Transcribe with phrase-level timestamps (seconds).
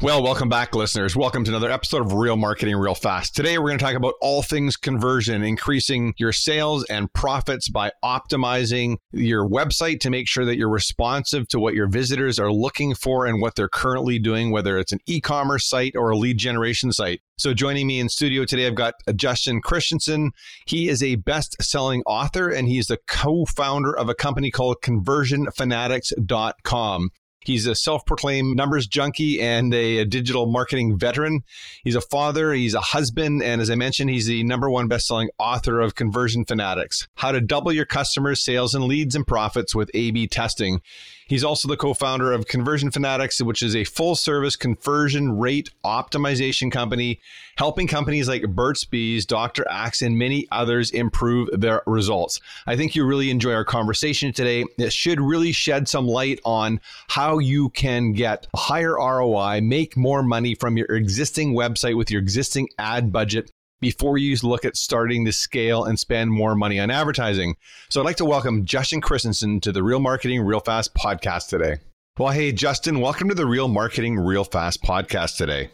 [0.00, 1.16] Well, welcome back, listeners.
[1.16, 3.34] Welcome to another episode of Real Marketing Real Fast.
[3.34, 7.90] Today, we're going to talk about all things conversion, increasing your sales and profits by
[8.04, 12.94] optimizing your website to make sure that you're responsive to what your visitors are looking
[12.94, 16.38] for and what they're currently doing, whether it's an e commerce site or a lead
[16.38, 17.20] generation site.
[17.36, 20.30] So, joining me in studio today, I've got Justin Christianson.
[20.64, 24.76] He is a best selling author and he's the co founder of a company called
[24.80, 27.10] conversionfanatics.com.
[27.48, 31.44] He's a self proclaimed numbers junkie and a, a, digital marketing veteran.
[31.82, 35.06] He's a father, he's a husband, and as I mentioned, he's the number one best
[35.06, 39.74] selling author of Conversion Fanatics How to Double Your Customers' Sales and Leads and Profits
[39.74, 40.82] with A B Testing.
[41.28, 45.70] He's also the co founder of Conversion Fanatics, which is a full service conversion rate
[45.84, 47.20] optimization company,
[47.56, 49.68] helping companies like Burt's Bees, Dr.
[49.68, 52.40] Axe, and many others improve their results.
[52.66, 54.64] I think you really enjoy our conversation today.
[54.78, 60.22] It should really shed some light on how you can get higher ROI, make more
[60.22, 65.24] money from your existing website with your existing ad budget before you look at starting
[65.24, 67.56] to scale and spend more money on advertising.
[67.88, 71.76] So I'd like to welcome Justin Christianson to the Real Marketing Real Fast podcast today.
[72.18, 75.70] Well, hey, Justin, welcome to the Real Marketing Real Fast podcast today.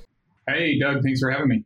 [0.46, 1.64] Hey, Doug, thanks for having me.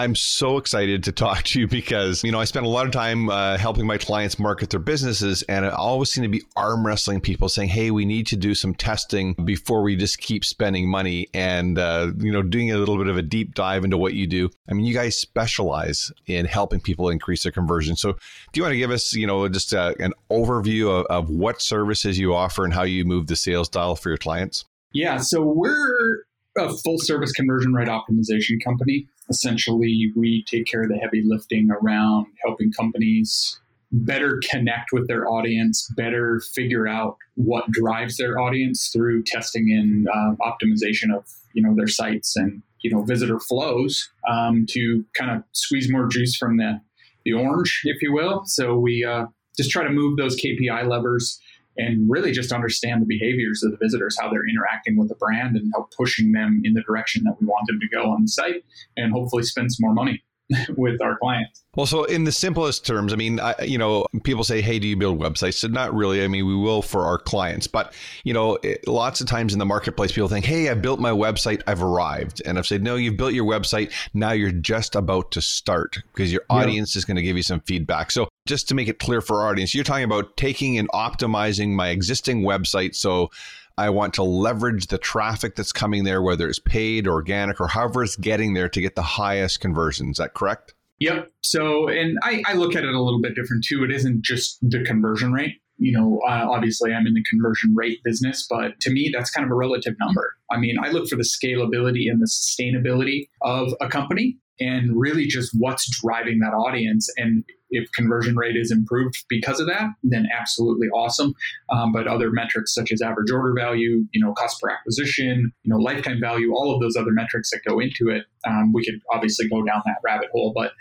[0.00, 2.92] I'm so excited to talk to you because, you know, I spend a lot of
[2.92, 6.86] time uh, helping my clients market their businesses, and I always seem to be arm
[6.86, 10.88] wrestling people saying, hey, we need to do some testing before we just keep spending
[10.88, 14.14] money and, uh, you know, doing a little bit of a deep dive into what
[14.14, 14.48] you do.
[14.70, 17.94] I mean, you guys specialize in helping people increase their conversion.
[17.94, 18.18] So, do
[18.54, 22.18] you want to give us, you know, just uh, an overview of, of what services
[22.18, 24.64] you offer and how you move the sales dial for your clients?
[24.94, 25.18] Yeah.
[25.18, 26.24] So, we're
[26.56, 29.08] a full service conversion rate optimization company.
[29.30, 33.60] Essentially, we take care of the heavy lifting around helping companies
[33.92, 40.08] better connect with their audience, better figure out what drives their audience through testing and
[40.08, 45.30] uh, optimization of you know their sites and you know visitor flows um, to kind
[45.30, 46.80] of squeeze more juice from the
[47.24, 48.42] the orange, if you will.
[48.46, 49.26] So we uh,
[49.56, 51.38] just try to move those KPI levers
[51.76, 55.56] and really just understand the behaviors of the visitors, how they're interacting with the brand,
[55.56, 58.28] and help pushing them in the direction that we want them to go on the
[58.28, 58.64] site,
[58.96, 60.22] and hopefully spend some more money.
[60.76, 61.64] with our clients.
[61.76, 64.88] Well, so in the simplest terms, I mean, I, you know, people say, "Hey, do
[64.88, 66.24] you build websites?" So not really.
[66.24, 67.94] I mean, we will for our clients, but
[68.24, 71.10] you know, it, lots of times in the marketplace, people think, "Hey, I built my
[71.10, 71.62] website.
[71.66, 73.92] I've arrived," and I've said, "No, you've built your website.
[74.12, 76.98] Now you're just about to start because your audience yeah.
[76.98, 79.48] is going to give you some feedback." So just to make it clear for our
[79.48, 83.30] audience, you're talking about taking and optimizing my existing website so
[83.78, 88.02] I want to leverage the traffic that's coming there, whether it's paid, organic, or however
[88.02, 90.10] it's getting there to get the highest conversion.
[90.10, 90.74] Is that correct?
[90.98, 91.30] Yep.
[91.40, 93.82] So, and I, I look at it a little bit different too.
[93.84, 95.62] It isn't just the conversion rate.
[95.78, 99.46] You know, uh, obviously I'm in the conversion rate business, but to me, that's kind
[99.46, 100.36] of a relative number.
[100.50, 105.26] I mean, I look for the scalability and the sustainability of a company and really
[105.26, 107.08] just what's driving that audience.
[107.16, 111.34] And if conversion rate is improved because of that, then absolutely awesome.
[111.70, 115.70] Um, but other metrics such as average order value, you know, cost per acquisition, you
[115.72, 119.00] know, lifetime value, all of those other metrics that go into it, um, we could
[119.12, 120.52] obviously go down that rabbit hole.
[120.54, 120.72] But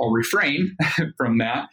[0.00, 0.76] I'll refrain
[1.16, 1.68] from that.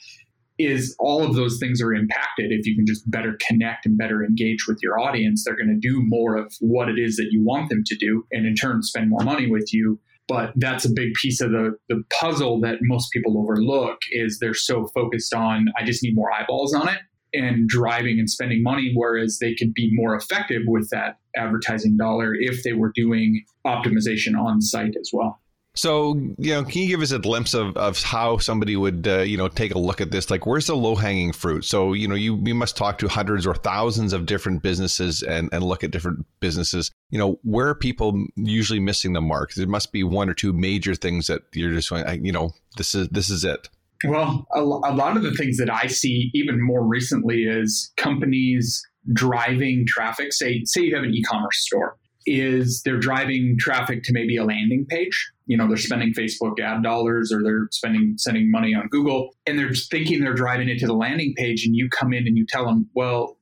[0.57, 4.23] Is all of those things are impacted if you can just better connect and better
[4.23, 5.43] engage with your audience.
[5.43, 8.25] They're going to do more of what it is that you want them to do,
[8.31, 11.75] and in turn spend more money with you but that's a big piece of the,
[11.89, 16.31] the puzzle that most people overlook is they're so focused on i just need more
[16.31, 16.99] eyeballs on it
[17.33, 22.33] and driving and spending money whereas they could be more effective with that advertising dollar
[22.35, 25.39] if they were doing optimization on site as well
[25.75, 29.19] so, you know, can you give us a glimpse of, of how somebody would, uh,
[29.19, 30.29] you know, take a look at this?
[30.29, 31.65] Like, where's the low hanging fruit?
[31.65, 35.49] So, you know, you, you must talk to hundreds or thousands of different businesses and,
[35.51, 36.91] and look at different businesses.
[37.09, 39.53] You know, where are people usually missing the mark?
[39.53, 42.95] There must be one or two major things that you're just going, you know, this
[42.95, 43.69] is this is it.
[44.03, 48.85] Well, a, a lot of the things that I see even more recently is companies
[49.13, 50.33] driving traffic.
[50.33, 54.85] Say, say you have an e-commerce store is they're driving traffic to maybe a landing
[54.87, 55.31] page.
[55.47, 59.59] You know, they're spending Facebook ad dollars or they're spending sending money on Google and
[59.59, 62.45] they're thinking they're driving it to the landing page and you come in and you
[62.49, 63.37] tell them, "Well,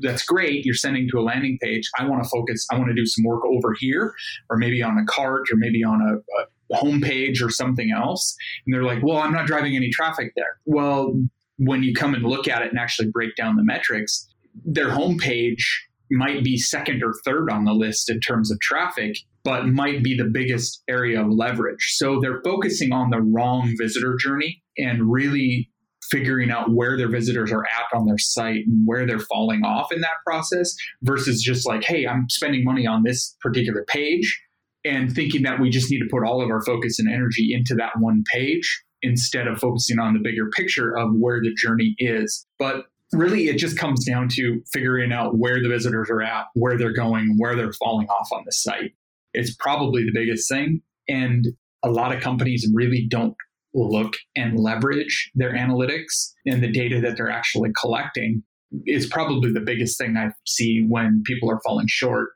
[0.00, 0.64] that's great.
[0.64, 1.88] You're sending to a landing page.
[1.98, 2.66] I want to focus.
[2.70, 4.14] I want to do some work over here,
[4.50, 8.36] or maybe on a cart, or maybe on a, a homepage or something else.
[8.66, 10.58] And they're like, well, I'm not driving any traffic there.
[10.64, 11.14] Well,
[11.58, 14.28] when you come and look at it and actually break down the metrics,
[14.64, 15.62] their homepage
[16.10, 20.16] might be second or third on the list in terms of traffic, but might be
[20.16, 21.94] the biggest area of leverage.
[21.94, 25.70] So they're focusing on the wrong visitor journey and really
[26.10, 29.92] figuring out where their visitors are at on their site and where they're falling off
[29.92, 34.42] in that process versus just like, hey, I'm spending money on this particular page
[34.84, 37.76] and thinking that we just need to put all of our focus and energy into
[37.76, 42.44] that one page instead of focusing on the bigger picture of where the journey is.
[42.58, 46.76] But really, it just comes down to figuring out where the visitors are at, where
[46.76, 48.92] they're going, where they're falling off on the site.
[49.36, 50.80] It's probably the biggest thing.
[51.08, 51.46] And
[51.84, 53.34] a lot of companies really don't
[53.74, 58.42] look and leverage their analytics and the data that they're actually collecting
[58.86, 62.30] is probably the biggest thing I see when people are falling short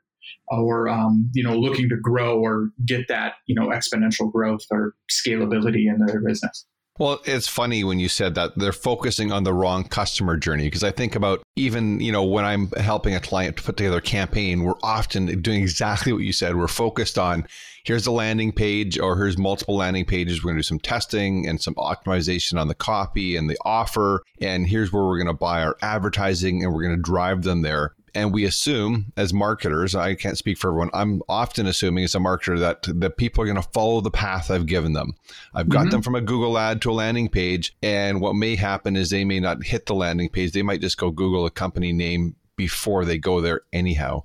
[0.47, 4.93] or um, you know looking to grow or get that you know exponential growth or
[5.09, 6.65] scalability in their business.
[7.01, 10.83] Well, it's funny when you said that they're focusing on the wrong customer journey because
[10.83, 14.01] I think about even, you know, when I'm helping a client to put together a
[14.01, 16.55] campaign, we're often doing exactly what you said.
[16.55, 17.47] We're focused on
[17.85, 20.43] here's the landing page or here's multiple landing pages.
[20.43, 24.21] We're going to do some testing and some optimization on the copy and the offer.
[24.39, 27.63] And here's where we're going to buy our advertising and we're going to drive them
[27.63, 27.95] there.
[28.13, 32.19] And we assume as marketers, I can't speak for everyone, I'm often assuming as a
[32.19, 35.13] marketer that the people are going to follow the path I've given them.
[35.53, 35.89] I've got mm-hmm.
[35.91, 37.75] them from a Google ad to a landing page.
[37.81, 40.51] And what may happen is they may not hit the landing page.
[40.51, 44.23] They might just go Google a company name before they go there anyhow.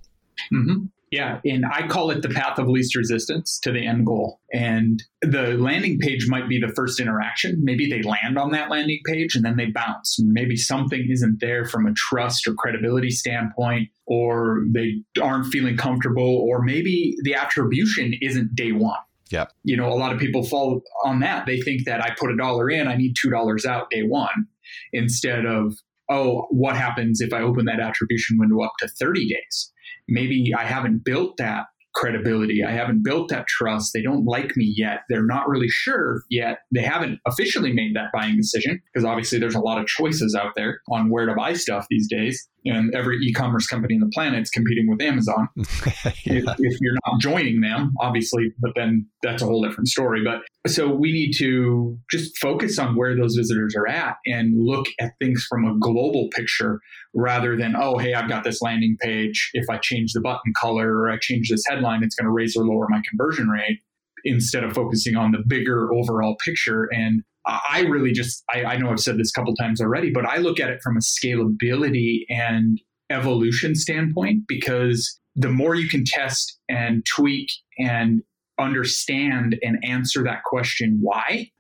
[0.53, 0.87] Mm-hmm.
[1.17, 4.39] Yeah, and I call it the path of least resistance to the end goal.
[4.53, 7.59] And the landing page might be the first interaction.
[7.65, 10.19] Maybe they land on that landing page and then they bounce.
[10.21, 16.47] Maybe something isn't there from a trust or credibility standpoint, or they aren't feeling comfortable,
[16.47, 18.99] or maybe the attribution isn't day one.
[19.31, 19.47] Yeah.
[19.65, 21.47] You know, a lot of people fall on that.
[21.47, 24.49] They think that I put a dollar in, I need $2 out day one,
[24.93, 25.75] instead of,
[26.11, 29.73] oh, what happens if I open that attribution window up to 30 days?
[30.09, 31.67] Maybe I haven't built that
[31.97, 32.63] credibility.
[32.63, 33.93] I haven't built that trust.
[33.95, 35.01] They don't like me yet.
[35.09, 36.59] They're not really sure yet.
[36.73, 40.53] They haven't officially made that buying decision because obviously there's a lot of choices out
[40.57, 44.43] there on where to buy stuff these days and every e-commerce company in the planet
[44.43, 45.49] is competing with Amazon.
[45.57, 45.93] yeah.
[46.25, 50.23] if, if, you're not joining them, obviously, but then that's a whole different story.
[50.25, 54.87] But so we need to just focus on where those visitors are at and look
[55.01, 56.81] at things from a global picture
[57.15, 59.51] rather than, oh, hey, I've got this landing page.
[59.55, 62.57] If I change the button color or I change this headline, it's going to raise
[62.57, 63.81] or lower my conversion rate
[64.25, 68.91] instead of focusing on the bigger overall picture and I really just, I, I know
[68.91, 72.25] I've said this a couple times already, but I look at it from a scalability
[72.29, 77.49] and evolution standpoint because the more you can test and tweak
[77.79, 78.23] and
[78.59, 81.51] understand and answer that question, why,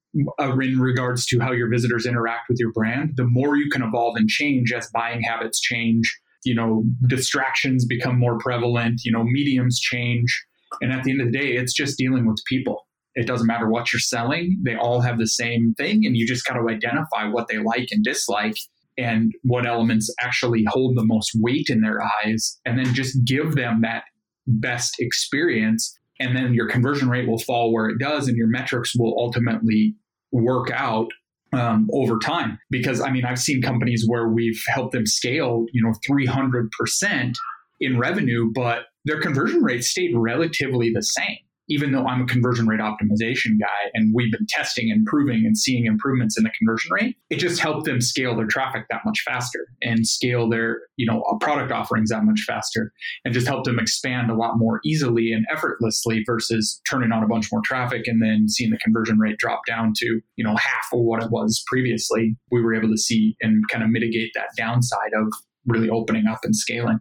[0.41, 3.83] uh, in regards to how your visitors interact with your brand, the more you can
[3.83, 6.19] evolve and change as buying habits change.
[6.45, 10.45] You know, distractions become more prevalent, you know, mediums change.
[10.81, 12.86] And at the end of the day, it's just dealing with people.
[13.17, 16.05] It doesn't matter what you're selling, they all have the same thing.
[16.05, 18.59] And you just got to identify what they like and dislike
[18.99, 22.61] and what elements actually hold the most weight in their eyes.
[22.67, 24.05] And then just give them that
[24.47, 25.99] best experience.
[26.21, 29.95] And then your conversion rate will fall where it does, and your metrics will ultimately
[30.31, 31.09] work out
[31.55, 32.59] um, over time.
[32.71, 37.35] Because I mean, I've seen companies where we've helped them scale, you know, 300%
[37.81, 42.67] in revenue, but their conversion rate stayed relatively the same even though I'm a conversion
[42.67, 46.91] rate optimization guy and we've been testing and improving and seeing improvements in the conversion
[46.93, 51.07] rate, it just helped them scale their traffic that much faster and scale their, you
[51.07, 52.93] know, product offerings that much faster
[53.25, 57.29] and just helped them expand a lot more easily and effortlessly versus turning on a
[57.29, 60.87] bunch more traffic and then seeing the conversion rate drop down to, you know, half
[60.93, 62.37] of what it was previously.
[62.51, 65.33] We were able to see and kind of mitigate that downside of
[65.67, 67.01] really opening up and scaling.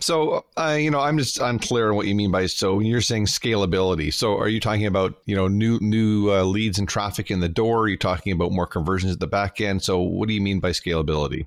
[0.00, 3.00] So, uh, you know, I'm just unclear on what you mean by so when you're
[3.00, 4.14] saying scalability.
[4.14, 7.48] So, are you talking about you know new new uh, leads and traffic in the
[7.48, 7.80] door?
[7.80, 9.82] Are you talking about more conversions at the back end?
[9.82, 11.46] So, what do you mean by scalability?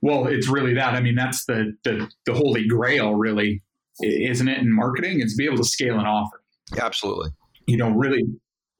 [0.00, 0.94] Well, it's really that.
[0.94, 3.62] I mean, that's the the, the holy grail, really,
[4.02, 4.58] isn't it?
[4.58, 6.40] In marketing, it's be able to scale an offer.
[6.78, 7.30] Absolutely.
[7.66, 8.24] You know, really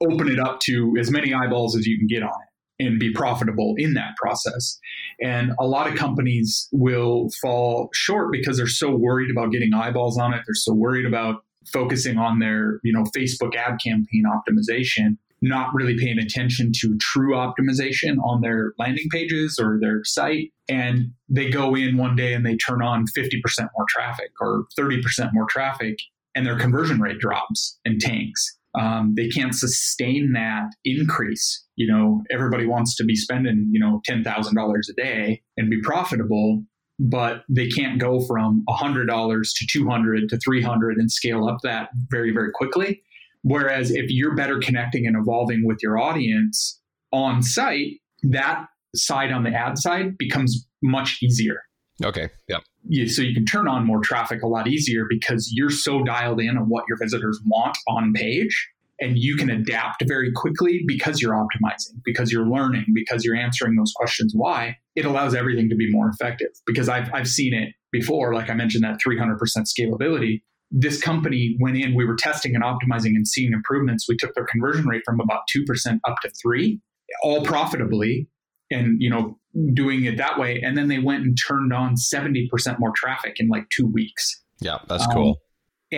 [0.02, 3.12] open it up to as many eyeballs as you can get on it and be
[3.12, 4.78] profitable in that process.
[5.23, 10.18] And a lot of companies will fall short because they're so worried about getting eyeballs
[10.18, 10.42] on it.
[10.47, 15.97] They're so worried about focusing on their, you know, Facebook ad campaign optimization, not really
[15.99, 20.52] paying attention to true optimization on their landing pages or their site.
[20.68, 23.40] And they go in one day and they turn on 50%
[23.76, 25.99] more traffic or 30% more traffic
[26.35, 31.64] and their conversion rate drops and tanks um, they can't sustain that increase.
[31.76, 36.64] You know, everybody wants to be spending, you know, $10,000 a day and be profitable,
[36.98, 42.32] but they can't go from $100 to 200 to 300 and scale up that very,
[42.32, 43.02] very quickly.
[43.42, 46.80] Whereas if you're better connecting and evolving with your audience
[47.12, 48.66] on site, that
[48.96, 51.60] side on the ad side becomes much easier
[52.02, 52.28] Okay.
[52.48, 52.58] Yeah.
[53.06, 56.56] So you can turn on more traffic a lot easier because you're so dialed in
[56.58, 58.70] on what your visitors want on page
[59.00, 63.76] and you can adapt very quickly because you're optimizing, because you're learning, because you're answering
[63.76, 64.76] those questions why.
[64.96, 68.54] It allows everything to be more effective because I've, I've seen it before, like I
[68.54, 70.42] mentioned, that 300% scalability.
[70.70, 74.06] This company went in, we were testing and optimizing and seeing improvements.
[74.08, 76.80] We took their conversion rate from about 2% up to 3
[77.22, 78.28] all profitably
[78.70, 79.38] and you know
[79.73, 80.61] doing it that way.
[80.61, 84.42] And then they went and turned on 70% more traffic in like two weeks.
[84.61, 85.30] Yeah that's cool.
[85.30, 85.37] um,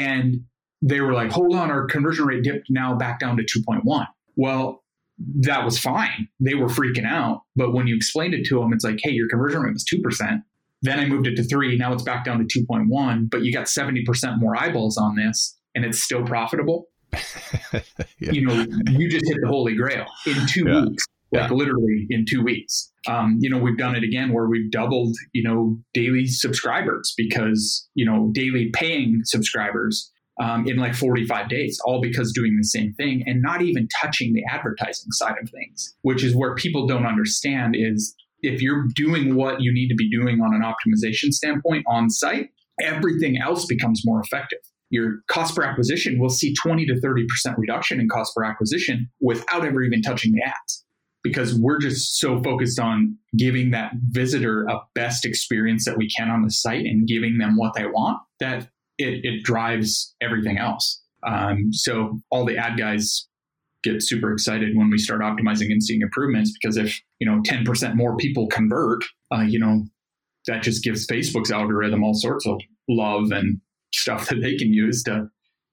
[0.02, 0.36] and
[0.82, 4.82] they were like hold on our conversion rate dipped now back down to 2.1 well
[5.40, 6.28] that was fine.
[6.40, 7.40] They were freaking out.
[7.54, 10.42] But when you explained it to them it's like hey your conversion rate was 2%
[10.82, 13.66] then i moved it to 3 now it's back down to 2.1 but you got
[13.66, 14.04] 70%
[14.38, 16.88] more eyeballs on this and it's still profitable.
[18.18, 18.32] Yeah.
[18.32, 18.66] you know
[18.98, 20.84] you just hit the holy grail in two yeah.
[20.86, 21.56] weeks like yeah.
[21.56, 22.92] literally in two weeks.
[23.08, 27.88] Um, you know, we've done it again where we've doubled, you know, daily subscribers because,
[27.94, 32.92] you know, daily paying subscribers um, in like 45 days, all because doing the same
[32.94, 37.06] thing and not even touching the advertising side of things, which is where people don't
[37.06, 41.84] understand is if you're doing what you need to be doing on an optimization standpoint
[41.88, 44.58] on site, everything else becomes more effective.
[44.90, 47.24] Your cost per acquisition will see 20 to 30%
[47.56, 50.85] reduction in cost per acquisition without ever even touching the ads
[51.26, 56.30] because we're just so focused on giving that visitor a best experience that we can
[56.30, 58.68] on the site and giving them what they want that
[58.98, 61.02] it, it drives everything else.
[61.26, 63.28] Um, so all the ad guys
[63.82, 67.94] get super excited when we start optimizing and seeing improvements because if you know 10%
[67.94, 69.84] more people convert, uh, you know
[70.46, 73.60] that just gives Facebook's algorithm all sorts of love and
[73.92, 75.28] stuff that they can use to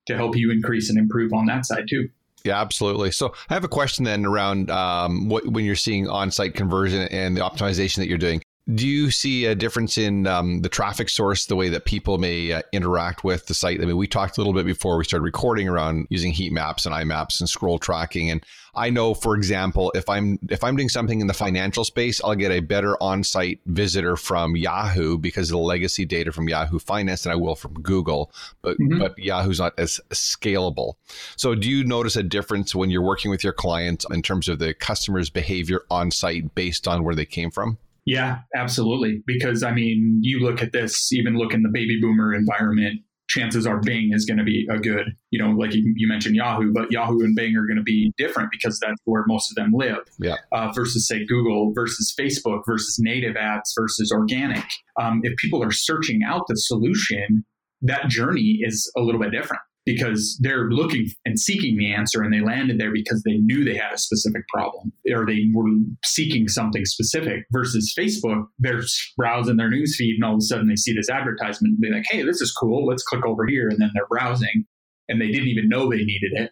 [0.07, 2.09] to help you increase and improve on that side too.
[2.43, 3.11] Yeah, absolutely.
[3.11, 7.37] So I have a question then around um, what when you're seeing on-site conversion and
[7.37, 8.41] the optimization that you're doing.
[8.71, 12.53] Do you see a difference in um, the traffic source, the way that people may
[12.53, 13.81] uh, interact with the site?
[13.81, 16.85] I mean, we talked a little bit before we started recording around using heat maps
[16.85, 18.31] and IMAPs and scroll tracking.
[18.31, 18.41] And
[18.73, 22.35] I know, for example, if I'm if I'm doing something in the financial space, I'll
[22.35, 27.23] get a better on-site visitor from Yahoo because of the legacy data from Yahoo Finance
[27.23, 28.31] than I will from Google.
[28.61, 28.97] But mm-hmm.
[28.97, 30.93] but Yahoo's not as scalable.
[31.35, 34.59] So, do you notice a difference when you're working with your clients in terms of
[34.59, 37.77] the customer's behavior on-site based on where they came from?
[38.05, 39.23] Yeah, absolutely.
[39.25, 43.65] Because I mean, you look at this, even look in the baby boomer environment, chances
[43.65, 46.73] are Bing is going to be a good, you know, like you, you, mentioned Yahoo,
[46.73, 49.71] but Yahoo and Bing are going to be different because that's where most of them
[49.73, 50.03] live.
[50.19, 50.35] Yeah.
[50.51, 54.65] Uh, versus say Google versus Facebook versus native ads versus organic.
[55.01, 57.45] Um, if people are searching out the solution,
[57.81, 62.33] that journey is a little bit different because they're looking and seeking the answer and
[62.33, 65.69] they landed there because they knew they had a specific problem or they were
[66.05, 68.81] seeking something specific versus Facebook, they're
[69.17, 71.91] browsing their news feed and all of a sudden they see this advertisement and be
[71.91, 72.85] like, hey, this is cool.
[72.85, 73.67] Let's click over here.
[73.67, 74.65] And then they're browsing
[75.09, 76.51] and they didn't even know they needed it.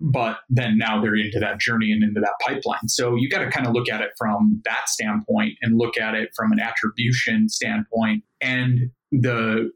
[0.00, 2.88] But then now they're into that journey and into that pipeline.
[2.88, 6.14] So you got to kind of look at it from that standpoint and look at
[6.14, 9.70] it from an attribution standpoint and the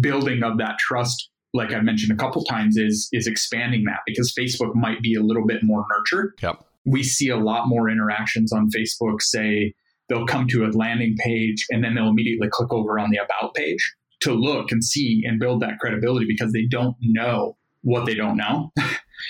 [0.00, 4.34] building of that trust like I mentioned a couple times, is is expanding that because
[4.38, 6.32] Facebook might be a little bit more nurtured.
[6.42, 6.64] Yep.
[6.84, 9.20] We see a lot more interactions on Facebook.
[9.20, 9.74] Say
[10.08, 13.54] they'll come to a landing page and then they'll immediately click over on the about
[13.54, 18.14] page to look and see and build that credibility because they don't know what they
[18.14, 18.72] don't know.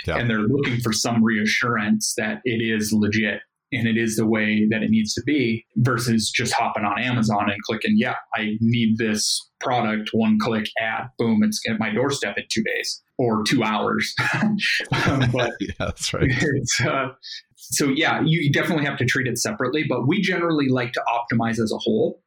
[0.04, 0.18] Yep.
[0.18, 3.40] and they're looking for some reassurance that it is legit
[3.73, 7.51] and it is the way that it needs to be versus just hopping on Amazon
[7.51, 12.37] and clicking, yeah, I need this product, one click ad, boom, it's at my doorstep
[12.37, 14.15] in two days or two hours.
[15.33, 16.31] but yeah, that's right.
[16.85, 17.09] Uh,
[17.57, 21.59] so yeah, you definitely have to treat it separately, but we generally like to optimize
[21.59, 22.23] as a whole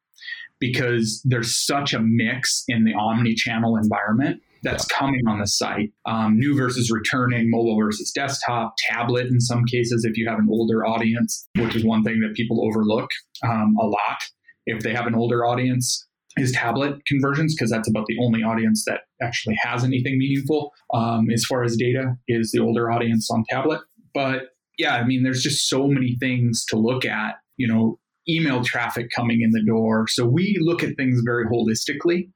[0.60, 4.98] because there's such a mix in the omni-channel environment that's yeah.
[4.98, 5.92] coming on the site.
[6.06, 10.48] Um, new versus returning, mobile versus desktop, tablet in some cases, if you have an
[10.50, 13.10] older audience, which is one thing that people overlook
[13.44, 14.18] um, a lot.
[14.66, 16.06] If they have an older audience,
[16.38, 21.30] is tablet conversions because that's about the only audience that actually has anything meaningful um,
[21.34, 23.82] as far as data is the older audience on tablet.
[24.14, 27.36] But yeah, I mean, there's just so many things to look at.
[27.58, 28.00] You know,
[28.30, 30.08] email traffic coming in the door.
[30.08, 32.30] So we look at things very holistically.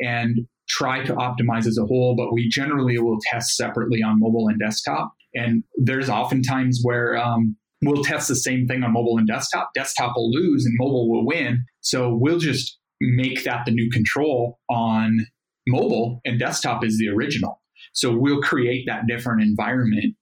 [0.00, 4.48] And try to optimize as a whole, but we generally will test separately on mobile
[4.48, 5.12] and desktop.
[5.34, 9.70] And there's oftentimes where um, we'll test the same thing on mobile and desktop.
[9.74, 11.64] Desktop will lose and mobile will win.
[11.80, 15.26] So we'll just make that the new control on
[15.66, 17.60] mobile and desktop is the original.
[17.92, 20.14] So we'll create that different environment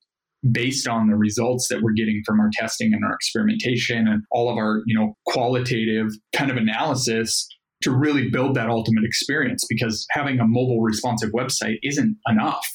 [0.51, 4.51] based on the results that we're getting from our testing and our experimentation and all
[4.51, 7.47] of our, you know, qualitative kind of analysis
[7.83, 12.67] to really build that ultimate experience because having a mobile responsive website isn't enough.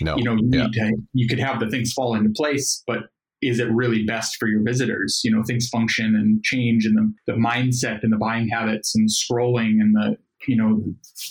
[0.00, 0.16] No.
[0.16, 0.66] You know, you, yeah.
[0.72, 3.00] to, you could have the things fall into place, but
[3.42, 5.20] is it really best for your visitors?
[5.22, 9.08] You know, things function and change and the, the mindset and the buying habits and
[9.10, 10.16] scrolling and the,
[10.48, 10.82] you know,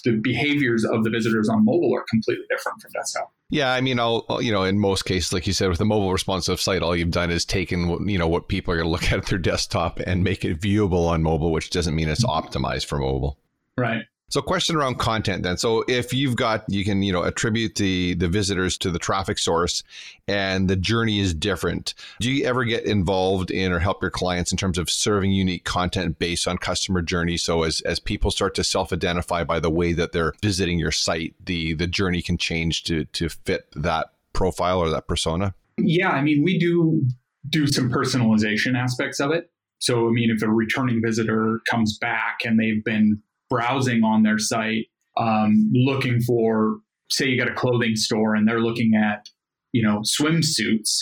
[0.04, 3.32] the behaviors of the visitors on mobile are completely different from desktop.
[3.53, 6.12] Yeah, I mean, I'll you know, in most cases, like you said, with a mobile
[6.12, 9.12] responsive site, all you've done is taken you know what people are going to look
[9.12, 12.86] at at their desktop and make it viewable on mobile, which doesn't mean it's optimized
[12.86, 13.38] for mobile.
[13.77, 14.05] Right.
[14.34, 15.58] So question around content then.
[15.58, 19.38] So if you've got you can, you know, attribute the the visitors to the traffic
[19.38, 19.84] source
[20.28, 21.94] and the journey is different.
[22.20, 25.66] Do you ever get involved in or help your clients in terms of serving unique
[25.66, 29.94] content based on customer journey so as as people start to self-identify by the way
[29.94, 34.80] that they're visiting your site, the the journey can change to to fit that profile
[34.80, 35.54] or that persona?
[35.78, 37.06] Yeah, I mean, we do
[37.50, 39.52] do some personalization aspects of it.
[39.78, 43.22] So, I mean, if a returning visitor comes back and they've been
[43.53, 46.77] browsing on their site, um, looking for,
[47.10, 49.29] say, you got a clothing store and they're looking at,
[49.72, 50.98] you know, swimsuits.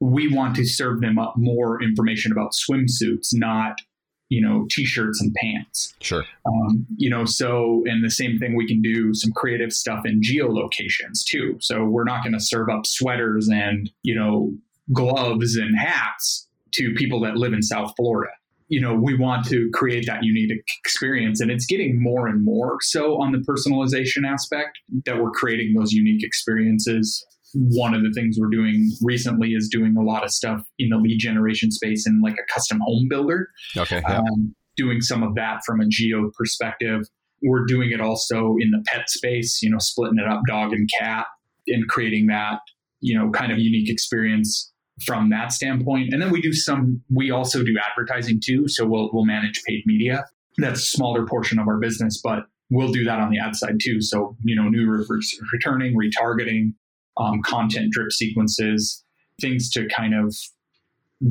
[0.00, 3.80] We want to serve them up more information about swimsuits, not
[4.28, 5.92] you know t-shirts and pants.
[6.00, 6.24] Sure.
[6.46, 10.22] Um, you know so and the same thing we can do some creative stuff in
[10.22, 11.58] geolocations too.
[11.60, 14.54] So we're not going to serve up sweaters and you know
[14.90, 18.32] gloves and hats to people that live in south florida
[18.72, 20.50] you know, we want to create that unique
[20.82, 21.42] experience.
[21.42, 25.92] And it's getting more and more so on the personalization aspect that we're creating those
[25.92, 27.22] unique experiences.
[27.52, 30.96] One of the things we're doing recently is doing a lot of stuff in the
[30.96, 33.48] lead generation space in like a custom home builder.
[33.76, 34.00] Okay.
[34.08, 34.20] Yeah.
[34.20, 37.02] Um, doing some of that from a geo perspective.
[37.42, 40.88] We're doing it also in the pet space, you know, splitting it up dog and
[40.98, 41.26] cat
[41.66, 42.60] and creating that,
[43.00, 46.12] you know, kind of unique experience from that standpoint.
[46.12, 48.68] And then we do some, we also do advertising too.
[48.68, 50.24] So we'll, we'll manage paid media.
[50.58, 53.78] That's a smaller portion of our business, but we'll do that on the ad side
[53.82, 54.00] too.
[54.02, 56.74] So, you know, new reverse returning, retargeting,
[57.16, 59.02] um, content drip sequences,
[59.40, 60.34] things to kind of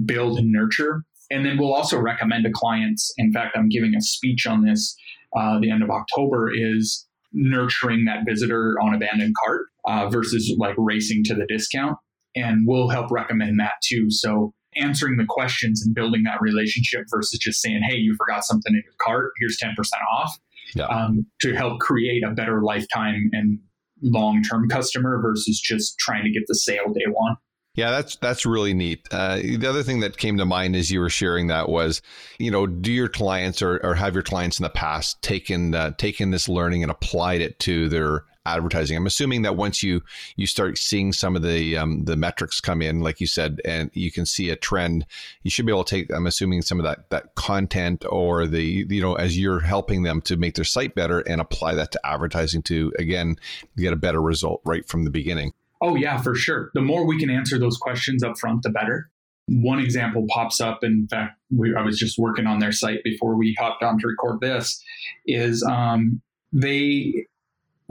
[0.05, 1.03] build and nurture.
[1.29, 3.13] And then we'll also recommend to clients.
[3.17, 4.95] In fact, I'm giving a speech on this
[5.35, 10.75] uh, the end of October is nurturing that visitor on abandoned cart uh, versus like
[10.77, 11.97] racing to the discount
[12.35, 14.09] and we'll help recommend that too.
[14.09, 18.73] So answering the questions and building that relationship versus just saying, "Hey, you forgot something
[18.73, 19.31] in your cart.
[19.39, 20.37] Here's ten percent off,"
[20.75, 20.85] yeah.
[20.85, 23.59] um, to help create a better lifetime and
[24.01, 27.35] long-term customer versus just trying to get the sale day one.
[27.75, 29.07] Yeah, that's that's really neat.
[29.11, 32.01] Uh, the other thing that came to mind as you were sharing that was,
[32.37, 35.91] you know, do your clients or, or have your clients in the past taken uh,
[35.91, 38.97] taken this learning and applied it to their advertising.
[38.97, 40.01] I'm assuming that once you
[40.35, 43.91] you start seeing some of the um, the metrics come in, like you said, and
[43.93, 45.05] you can see a trend,
[45.43, 46.13] you should be able to take.
[46.13, 50.21] I'm assuming some of that that content or the you know as you're helping them
[50.21, 53.35] to make their site better and apply that to advertising to again
[53.77, 55.53] get a better result right from the beginning.
[55.81, 56.71] Oh yeah, for sure.
[56.73, 59.09] The more we can answer those questions up front, the better.
[59.47, 60.83] One example pops up.
[60.83, 64.07] In fact, we, I was just working on their site before we hopped on to
[64.07, 64.81] record this.
[65.25, 66.21] Is um,
[66.53, 67.25] they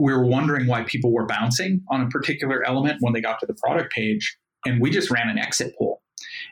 [0.01, 3.45] we were wondering why people were bouncing on a particular element when they got to
[3.45, 4.35] the product page.
[4.65, 6.01] And we just ran an exit poll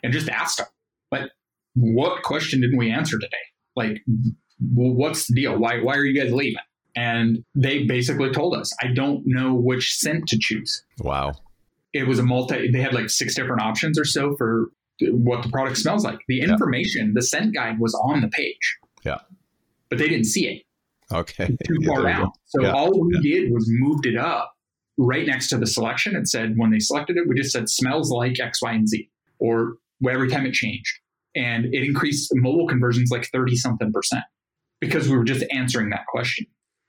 [0.04, 0.68] and just asked them,
[1.12, 1.32] like,
[1.76, 3.38] what question didn't we answer today?
[3.76, 4.02] Like,
[4.60, 5.58] what's the deal?
[5.58, 6.62] Why, why are you guys leaving?
[6.96, 10.84] And they basically told us, I don't know which scent to choose.
[11.00, 11.34] Wow.
[11.94, 14.70] It was a multi, they had like six different options or so for
[15.02, 16.20] what the product smells like.
[16.28, 17.14] The information, yeah.
[17.16, 18.78] the scent guide was on the page.
[19.04, 19.20] Yeah.
[19.90, 20.64] But they didn't see it.
[21.12, 21.48] Okay.
[21.66, 22.32] Too far yeah, down.
[22.46, 22.72] So yeah.
[22.72, 23.42] all we yeah.
[23.42, 24.54] did was moved it up
[24.98, 26.16] right next to the selection.
[26.16, 29.10] It said when they selected it, we just said smells like X, Y, and Z,
[29.40, 31.00] or every time it changed.
[31.36, 34.24] And it increased mobile conversions like 30 something percent
[34.82, 36.46] because we were just answering that question.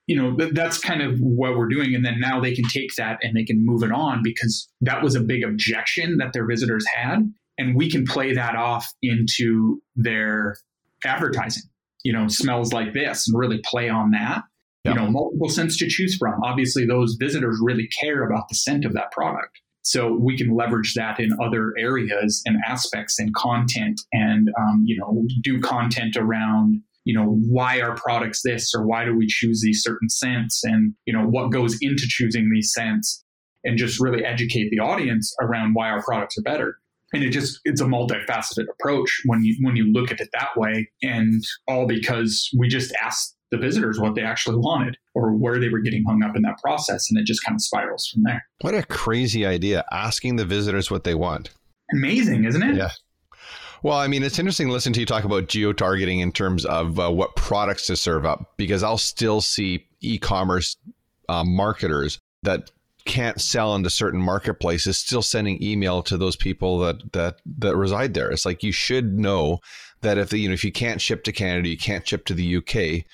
[0.07, 1.95] You know, th- that's kind of what we're doing.
[1.95, 5.03] And then now they can take that and they can move it on because that
[5.03, 7.33] was a big objection that their visitors had.
[7.59, 10.57] And we can play that off into their
[11.05, 11.70] advertising
[12.05, 14.43] you know, smells like this and really play on that.
[14.85, 14.93] Yeah.
[14.93, 16.43] You know, multiple scents to choose from.
[16.43, 19.61] Obviously, those visitors really care about the scent of that product.
[19.83, 24.97] So we can leverage that in other areas and aspects and content and, um, you
[24.99, 29.63] know, do content around, you know, why are products this or why do we choose
[29.63, 33.25] these certain scents and, you know, what goes into choosing these scents
[33.65, 36.79] and just really educate the audience around why our products are better
[37.13, 40.51] and it just it's a multifaceted approach when you when you look at it that
[40.57, 40.89] way.
[41.03, 45.69] And all because we just asked the visitors what they actually wanted or where they
[45.69, 47.11] were getting hung up in that process.
[47.11, 48.45] And it just kind of spirals from there.
[48.61, 49.85] What a crazy idea.
[49.91, 51.51] Asking the visitors what they want.
[51.93, 52.77] Amazing isn't it?
[52.77, 52.91] Yeah.
[53.83, 56.67] Well, I mean, it's interesting to listen to you talk about geo targeting in terms
[56.67, 60.77] of uh, what products to serve up because I'll still see e commerce
[61.29, 62.71] uh, marketers that
[63.05, 68.15] can't sell into certain marketplaces still sending email to those people that that that reside
[68.15, 69.59] there it's like you should know
[70.03, 72.35] that if the, you know if you can't ship to Canada you can't ship to
[72.35, 73.05] the UK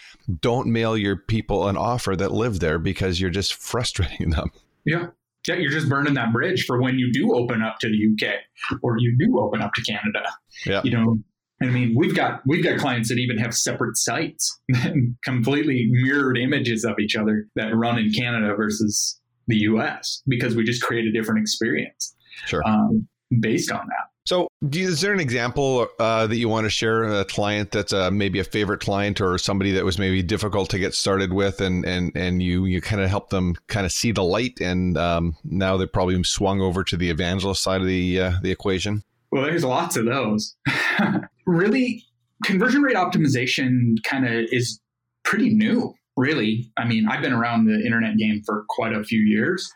[0.40, 4.50] don't mail your people an offer that live there because you're just frustrating them
[4.84, 5.06] yeah
[5.48, 8.34] yeah, you're just burning that bridge for when you do open up to the UK
[8.82, 10.24] or you do open up to Canada.
[10.64, 10.80] Yeah.
[10.82, 11.18] You know,
[11.62, 14.60] I mean, we've got we've got clients that even have separate sites,
[15.24, 20.22] completely mirrored images of each other that run in Canada versus the U.S.
[20.26, 22.14] because we just create a different experience.
[22.46, 22.62] Sure.
[22.66, 23.08] Um,
[23.40, 24.10] based on that.
[24.26, 27.04] So, you, is there an example uh, that you want to share?
[27.04, 30.80] A client that's uh, maybe a favorite client, or somebody that was maybe difficult to
[30.80, 34.10] get started with, and and and you you kind of help them kind of see
[34.10, 38.20] the light, and um, now they're probably swung over to the evangelist side of the
[38.20, 39.04] uh, the equation.
[39.30, 40.56] Well, there's lots of those.
[41.46, 42.04] really,
[42.44, 44.80] conversion rate optimization kind of is
[45.24, 45.94] pretty new.
[46.16, 49.70] Really, I mean, I've been around the internet game for quite a few years,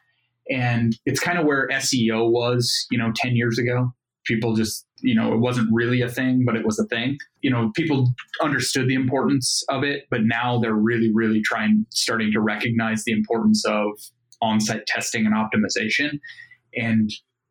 [0.50, 3.92] and it's kind of where SEO was, you know, ten years ago.
[4.26, 7.18] People just you know it wasn't really a thing but it was a thing.
[7.42, 12.31] You know people understood the importance of it but now they're really really trying starting
[12.33, 13.88] to recognize the importance of
[14.42, 16.18] on-site testing and optimization.
[16.76, 17.11] And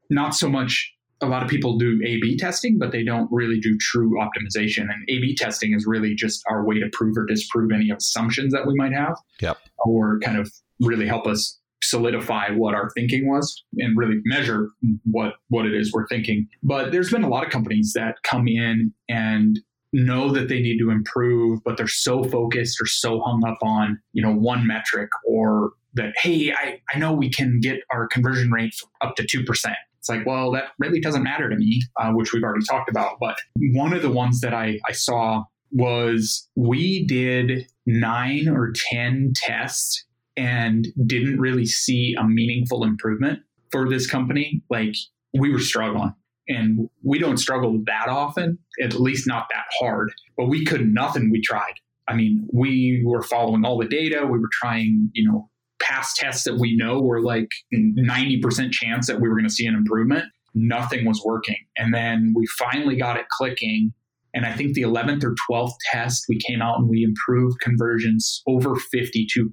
[0.10, 3.60] not so much a lot of people do a b testing but they don't really
[3.60, 7.26] do true optimization and a b testing is really just our way to prove or
[7.26, 9.58] disprove any assumptions that we might have yep.
[9.80, 14.70] or kind of really help us solidify what our thinking was and really measure
[15.06, 16.48] what what it is we're thinking.
[16.62, 19.60] But there's been a lot of companies that come in and
[19.92, 24.00] know that they need to improve, but they're so focused or so hung up on,
[24.14, 28.52] you know, one metric or that, hey, I, I know we can get our conversion
[28.52, 29.74] rate up to 2%.
[30.00, 33.18] It's like, well, that really doesn't matter to me, uh, which we've already talked about.
[33.20, 33.38] But
[33.74, 40.06] one of the ones that I, I saw was we did nine or 10 tests
[40.38, 43.40] and didn't really see a meaningful improvement
[43.72, 44.96] for this company, like
[45.38, 46.14] we were struggling.
[46.48, 50.12] And we don't struggle that often, at least not that hard.
[50.36, 51.74] But we could nothing we tried.
[52.08, 54.26] I mean, we were following all the data.
[54.26, 59.20] We were trying, you know, past tests that we know were like 90% chance that
[59.20, 60.26] we were going to see an improvement.
[60.54, 61.58] Nothing was working.
[61.78, 63.94] And then we finally got it clicking.
[64.34, 68.44] And I think the 11th or 12th test, we came out and we improved conversions
[68.48, 69.48] over 52%.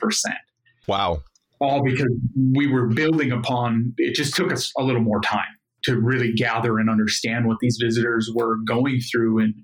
[0.87, 1.23] Wow.
[1.61, 2.13] All because
[2.55, 5.45] we were building upon, it just took us a little more time
[5.85, 9.55] to really gather and understand what these visitors were going through and,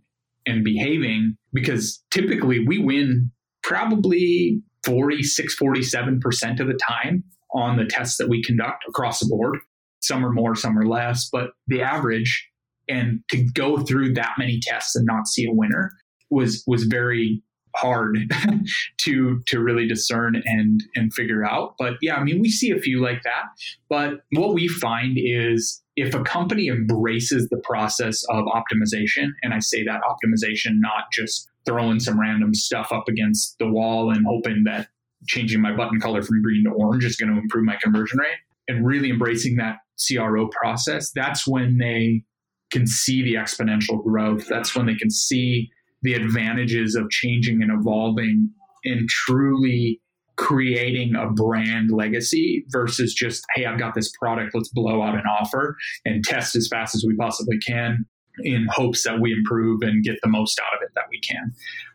[0.47, 1.37] and behaving.
[1.53, 3.31] Because typically we win
[3.63, 9.59] probably 46, 47% of the time on the tests that we conduct across the board.
[10.01, 12.49] Some are more, some are less, but the average
[12.89, 15.93] and to go through that many tests and not see a winner
[16.31, 17.43] was was very
[17.75, 18.19] hard
[18.99, 22.79] to to really discern and and figure out but yeah i mean we see a
[22.79, 23.45] few like that
[23.89, 29.59] but what we find is if a company embraces the process of optimization and i
[29.59, 34.65] say that optimization not just throwing some random stuff up against the wall and hoping
[34.65, 34.89] that
[35.29, 38.39] changing my button color from green to orange is going to improve my conversion rate.
[38.69, 39.77] And really embracing that
[40.09, 42.25] cro process that's when they
[42.73, 44.47] can see the exponential growth.
[44.49, 45.71] That's when they can see
[46.03, 48.51] the advantages of changing and evolving
[48.85, 50.01] and truly
[50.37, 55.25] creating a brand legacy versus just, hey, I've got this product, let's blow out an
[55.31, 58.07] offer and test as fast as we possibly can
[58.41, 61.53] in hopes that we improve and get the most out of it that we can.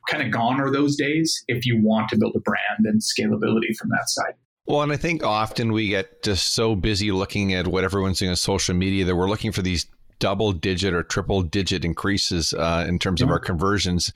[0.10, 3.76] Kind of gone are those days if you want to build a brand and scalability
[3.78, 4.34] from that side.
[4.68, 8.32] Well, and I think often we get just so busy looking at what everyone's doing
[8.32, 9.86] on social media that we're looking for these
[10.20, 14.14] double digit or triple digit increases uh, in terms of our conversions.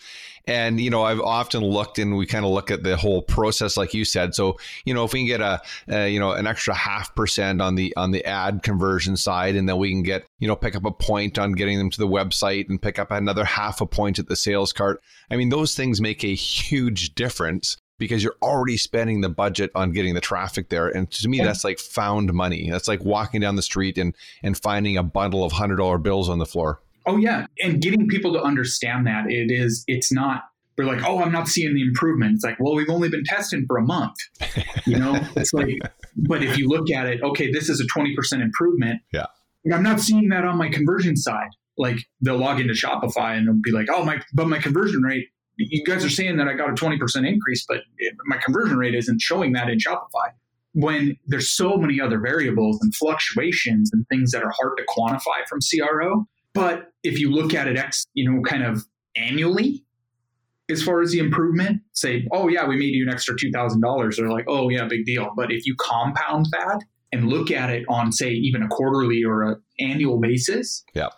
[0.48, 3.78] And, you know, I've often looked and we kind of look at the whole process,
[3.78, 4.34] like you said.
[4.34, 7.62] So, you know, if we can get a, a, you know, an extra half percent
[7.62, 10.76] on the, on the ad conversion side, and then we can get, you know, pick
[10.76, 13.86] up a point on getting them to the website and pick up another half a
[13.86, 15.02] point at the sales cart.
[15.30, 19.92] I mean, those things make a huge difference because you're already spending the budget on
[19.92, 20.88] getting the traffic there.
[20.88, 21.46] And to me, yeah.
[21.46, 22.70] that's like found money.
[22.70, 26.28] That's like walking down the street and and finding a bundle of hundred dollar bills
[26.28, 26.82] on the floor.
[27.06, 30.44] Oh yeah, and getting people to understand that it is it's not
[30.76, 32.34] they're like, oh, I'm not seeing the improvement.
[32.36, 34.16] It's like, well, we've only been testing for a month.
[34.88, 35.78] You know, it's like,
[36.16, 39.02] but if you look at it, okay, this is a 20% improvement.
[39.14, 39.28] Yeah.
[39.72, 41.50] I'm not seeing that on my conversion side.
[41.78, 45.28] Like they'll log into Shopify and they'll be like, oh, my, but my conversion rate
[45.58, 47.82] you guys are saying that I got a 20% increase, but
[48.26, 50.32] my conversion rate isn't showing that in Shopify.
[50.74, 55.46] When there's so many other variables and fluctuations and things that are hard to quantify
[55.50, 58.86] from CRO, But if you look at it, ex, you know, kind of
[59.16, 59.86] annually,
[60.70, 63.82] as far as the improvement, say, oh yeah, we made you an extra two thousand
[63.82, 64.18] dollars.
[64.18, 65.32] They're like, oh yeah, big deal.
[65.36, 69.44] But if you compound that and look at it on, say, even a quarterly or
[69.44, 71.10] an annual basis, yeah,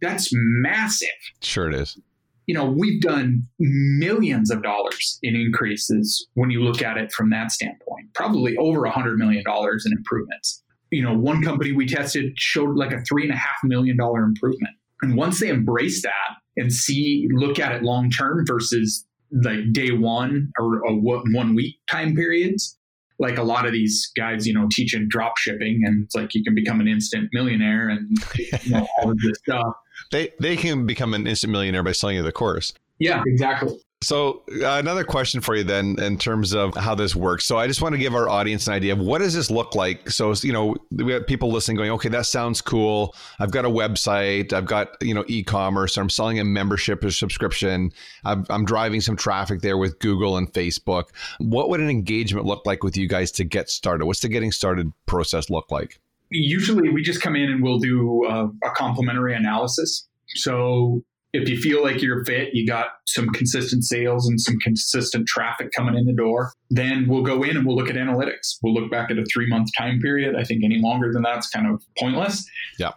[0.00, 1.08] that's massive.
[1.40, 1.98] Sure, it is.
[2.46, 7.30] You know, we've done millions of dollars in increases when you look at it from
[7.30, 8.14] that standpoint.
[8.14, 10.62] Probably over a hundred million dollars in improvements.
[10.90, 14.22] You know, one company we tested showed like a three and a half million dollar
[14.22, 14.74] improvement.
[15.02, 19.90] And once they embrace that and see, look at it long term versus like day
[19.90, 22.78] one or, or one week time periods,
[23.18, 26.44] like a lot of these guys, you know, teaching drop shipping and it's like you
[26.44, 29.74] can become an instant millionaire and you know, all of this stuff.
[30.12, 32.72] They they can become an instant millionaire by selling you the course.
[32.98, 33.78] Yeah, exactly.
[34.02, 37.46] So uh, another question for you then, in terms of how this works.
[37.46, 39.74] So I just want to give our audience an idea of what does this look
[39.74, 40.10] like.
[40.10, 43.14] So you know, we have people listening going, okay, that sounds cool.
[43.40, 44.52] I've got a website.
[44.52, 45.96] I've got you know e-commerce.
[45.96, 47.90] I'm selling a membership or subscription.
[48.24, 51.04] I'm, I'm driving some traffic there with Google and Facebook.
[51.38, 54.04] What would an engagement look like with you guys to get started?
[54.04, 55.98] What's the getting started process look like?
[56.30, 60.08] Usually, we just come in and we'll do a, a complimentary analysis.
[60.34, 65.26] So if you feel like you're fit, you got some consistent sales and some consistent
[65.26, 68.56] traffic coming in the door, then we'll go in and we'll look at analytics.
[68.62, 70.34] We'll look back at a three month time period.
[70.36, 72.44] I think any longer than that's kind of pointless.
[72.78, 72.92] Yeah.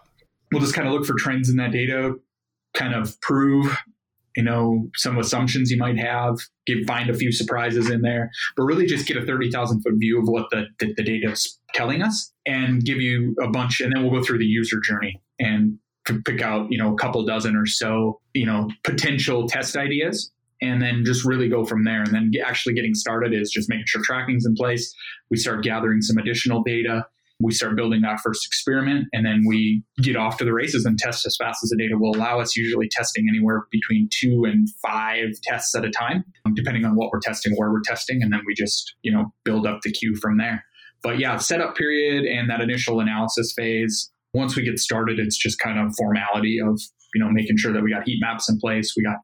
[0.52, 2.14] We'll just kind of look for trends in that data,
[2.74, 3.76] kind of prove,
[4.36, 8.64] you know, some assumptions you might have, give, find a few surprises in there, but
[8.64, 12.02] really just get a 30,000 foot view of what the, the, the data is telling
[12.02, 13.80] us and give you a bunch.
[13.80, 15.78] And then we'll go through the user journey and
[16.24, 20.82] pick out you know a couple dozen or so you know potential test ideas and
[20.82, 22.02] then just really go from there.
[22.02, 24.94] And then actually getting started is just making sure tracking's in place.
[25.30, 27.06] We start gathering some additional data.
[27.42, 30.98] We start building that first experiment and then we get off to the races and
[30.98, 34.68] test as fast as the data will allow us usually testing anywhere between two and
[34.86, 38.42] five tests at a time depending on what we're testing where we're testing and then
[38.46, 40.62] we just you know build up the queue from there
[41.02, 45.58] but yeah setup period and that initial analysis phase once we get started, it's just
[45.58, 46.80] kind of formality of
[47.14, 49.16] you know making sure that we got heat maps in place, we got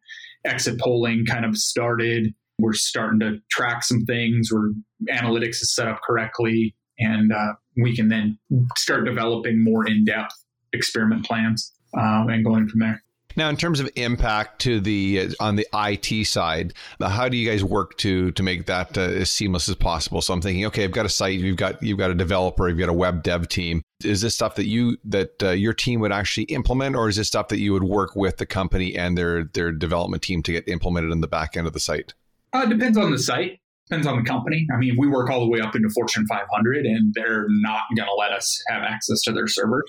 [0.45, 2.35] exit polling kind of started.
[2.59, 4.51] We're starting to track some things.
[4.51, 4.71] Where
[5.11, 8.39] analytics is set up correctly, and uh, we can then
[8.77, 10.35] start developing more in depth
[10.73, 13.03] experiment plans um, and going from there.
[13.37, 17.37] Now, in terms of impact to the uh, on the IT side, uh, how do
[17.37, 20.22] you guys work to to make that uh, as seamless as possible?
[20.22, 22.79] So I'm thinking, okay, I've got a site, you've got you've got a developer, you've
[22.79, 23.83] got a web dev team.
[24.03, 27.29] Is this stuff that you that uh, your team would actually implement, or is this
[27.29, 30.66] stuff that you would work with the company and their their development team to get
[30.66, 32.14] implemented in the back end of the site?
[32.55, 34.66] Uh, it depends on the site depends on the company.
[34.75, 38.09] I mean, we work all the way up into Fortune 500, and they're not going
[38.09, 39.85] to let us have access to their servers.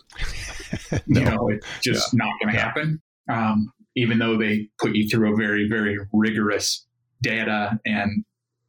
[1.07, 1.19] no.
[1.19, 2.23] You know, it's just yeah.
[2.23, 2.63] not going to yeah.
[2.63, 6.85] happen um, even though they put you through a very, very rigorous
[7.21, 8.23] data and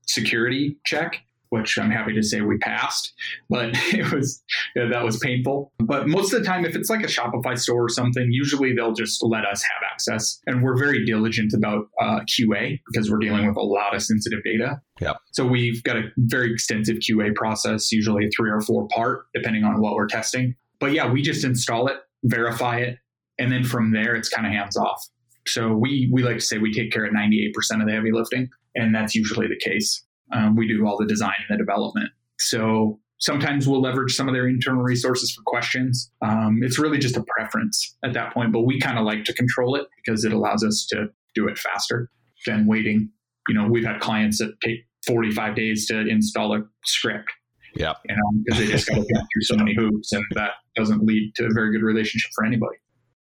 [0.07, 3.12] security check, which I'm happy to say we passed,
[3.49, 4.42] but it was
[4.77, 5.73] yeah, that was painful.
[5.79, 8.92] But most of the time, if it's like a Shopify store or something, usually they'll
[8.92, 13.47] just let us have access, and we're very diligent about uh, QA because we're dealing
[13.47, 14.81] with a lot of sensitive data.
[15.01, 15.14] Yeah.
[15.33, 19.81] So we've got a very extensive QA process, usually three or four part, depending on
[19.81, 20.55] what we're testing.
[20.81, 22.99] But yeah, we just install it, verify it,
[23.38, 25.03] and then from there it's kind of hands off.
[25.46, 28.48] So we we like to say we take care of 98% of the heavy lifting,
[28.74, 30.05] and that's usually the case.
[30.33, 32.11] Um, we do all the design and the development.
[32.38, 36.11] So sometimes we'll leverage some of their internal resources for questions.
[36.22, 39.33] Um, it's really just a preference at that point, but we kind of like to
[39.33, 42.11] control it because it allows us to do it faster
[42.46, 43.11] than waiting.
[43.48, 47.31] You know, we've had clients that take 45 days to install a script.
[47.74, 47.94] Yeah.
[48.09, 51.05] You know, because they just got to get through so many hoops, and that doesn't
[51.05, 52.77] lead to a very good relationship for anybody.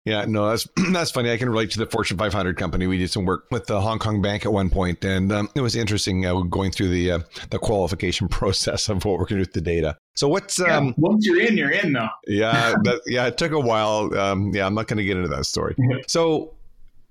[0.05, 1.31] Yeah, no, that's that's funny.
[1.31, 2.87] I can relate to the Fortune 500 company.
[2.87, 5.61] We did some work with the Hong Kong Bank at one point, and um, it
[5.61, 7.19] was interesting uh, going through the uh,
[7.51, 9.97] the qualification process of what we're going to do with the data.
[10.15, 12.09] So what's yeah, um, once you're in, you're in, though.
[12.27, 14.17] yeah, that, yeah, it took a while.
[14.19, 15.77] Um, yeah, I'm not going to get into that story.
[16.09, 16.55] So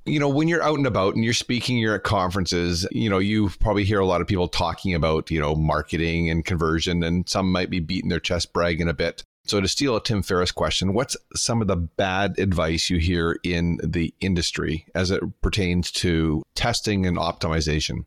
[0.06, 3.20] you know, when you're out and about and you're speaking, you're at conferences, you know,
[3.20, 7.30] you probably hear a lot of people talking about, you know, marketing and conversion, and
[7.30, 9.24] some might be beating their chest, bragging a bit.
[9.46, 13.40] So, to steal a Tim Ferriss question, what's some of the bad advice you hear
[13.44, 18.06] in the industry as it pertains to testing and optimization?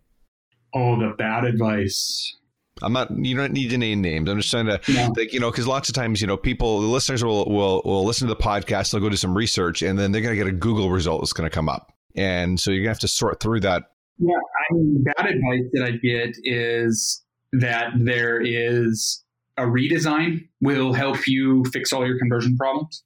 [0.74, 2.36] Oh, the bad advice.
[2.82, 3.10] I'm not.
[3.16, 4.28] You don't need to name names.
[4.28, 5.08] I'm just trying to, yeah.
[5.16, 8.04] like, you know, because lots of times, you know, people, the listeners will will will
[8.04, 8.90] listen to the podcast.
[8.90, 11.32] They'll go do some research, and then they're going to get a Google result that's
[11.32, 13.84] going to come up, and so you're going to have to sort through that.
[14.18, 19.23] Yeah, I mean, bad advice that I get is that there is
[19.56, 23.04] a redesign will help you fix all your conversion problems.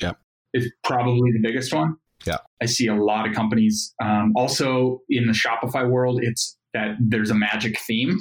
[0.00, 0.12] Yeah.
[0.54, 1.96] is probably the biggest one.
[2.26, 2.38] Yeah.
[2.62, 3.94] I see a lot of companies.
[4.02, 8.18] Um, also in the Shopify world, it's that there's a magic theme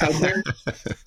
[0.00, 0.42] out there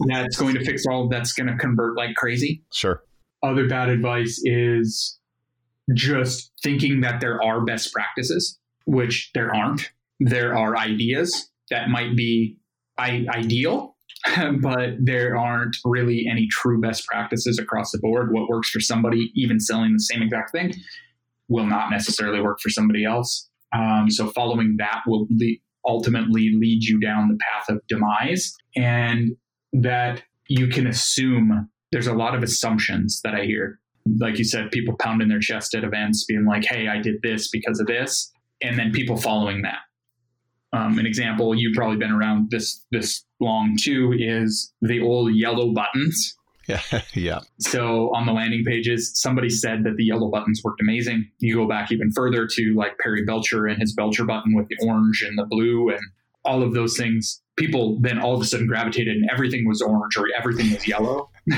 [0.08, 2.62] that's going to fix all that's going to convert like crazy.
[2.74, 3.02] Sure.
[3.42, 5.18] Other bad advice is
[5.94, 9.90] just thinking that there are best practices, which there aren't.
[10.20, 12.58] There are ideas that might be
[12.98, 13.96] I- ideal,
[14.62, 18.34] but there aren't really any true best practices across the board.
[18.34, 20.74] What works for somebody, even selling the same exact thing,
[21.48, 23.50] will not necessarily work for somebody else.
[23.74, 25.28] Um, so following that will
[25.86, 29.36] ultimately lead you down the path of demise, and
[29.74, 33.80] that you can assume there's a lot of assumptions that I hear.
[34.20, 37.50] Like you said, people pounding their chest at events, being like, "Hey, I did this
[37.50, 39.80] because of this," and then people following that.
[40.72, 45.74] Um, an example you've probably been around this this long too is the old yellow
[45.74, 46.36] buttons.
[46.68, 46.82] Yeah,
[47.14, 47.40] yeah.
[47.60, 51.30] So on the landing pages, somebody said that the yellow buttons worked amazing.
[51.40, 54.78] You go back even further to like Perry Belcher and his Belcher button with the
[54.88, 56.00] orange and the blue and
[56.46, 57.42] all of those things.
[57.58, 61.30] People then all of a sudden gravitated and everything was orange or everything was yellow.